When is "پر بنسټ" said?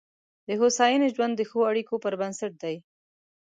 2.03-2.53